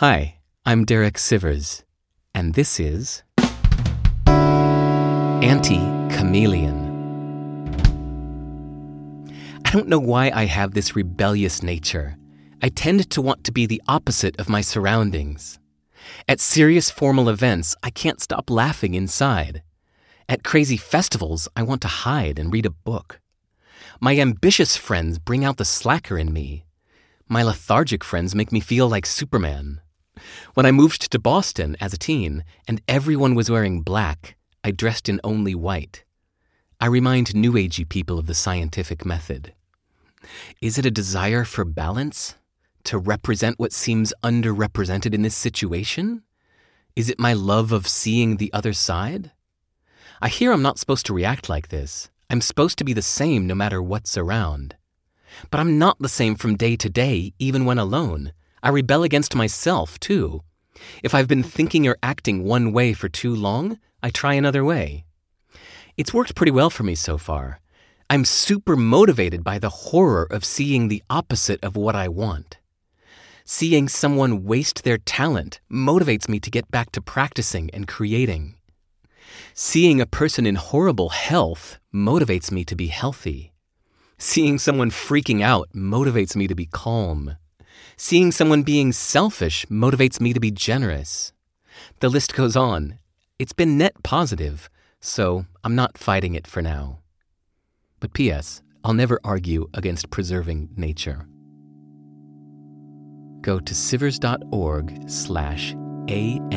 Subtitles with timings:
[0.00, 1.84] Hi, I'm Derek Sivers,
[2.34, 3.22] and this is
[4.26, 5.76] Anti
[6.08, 6.88] Chameleon.
[9.62, 12.16] I don't know why I have this rebellious nature.
[12.62, 15.58] I tend to want to be the opposite of my surroundings.
[16.26, 19.62] At serious formal events, I can't stop laughing inside.
[20.30, 23.20] At crazy festivals, I want to hide and read a book.
[24.00, 26.64] My ambitious friends bring out the slacker in me.
[27.28, 29.82] My lethargic friends make me feel like Superman.
[30.54, 35.08] When I moved to Boston as a teen and everyone was wearing black, I dressed
[35.08, 36.04] in only white.
[36.80, 39.54] I remind New Agey people of the scientific method.
[40.60, 42.36] Is it a desire for balance?
[42.84, 46.22] To represent what seems underrepresented in this situation?
[46.96, 49.32] Is it my love of seeing the other side?
[50.22, 52.10] I hear I'm not supposed to react like this.
[52.28, 54.76] I'm supposed to be the same no matter what's around.
[55.50, 58.32] But I'm not the same from day to day, even when alone.
[58.62, 60.42] I rebel against myself, too.
[61.02, 65.04] If I've been thinking or acting one way for too long, I try another way.
[65.96, 67.60] It's worked pretty well for me so far.
[68.08, 72.58] I'm super motivated by the horror of seeing the opposite of what I want.
[73.44, 78.54] Seeing someone waste their talent motivates me to get back to practicing and creating.
[79.54, 83.52] Seeing a person in horrible health motivates me to be healthy.
[84.18, 87.36] Seeing someone freaking out motivates me to be calm.
[87.96, 91.32] Seeing someone being selfish motivates me to be generous.
[92.00, 92.98] The list goes on.
[93.38, 94.68] It's been net positive,
[95.00, 96.98] so I'm not fighting it for now.
[98.00, 101.26] But P.S., I'll never argue against preserving nature.
[103.42, 105.74] Go to sivers.org slash
[106.08, 106.50] A-N-T-I-C